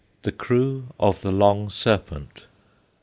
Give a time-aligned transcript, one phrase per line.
[0.23, 2.45] THE CREW OF THE LONG SERPENT.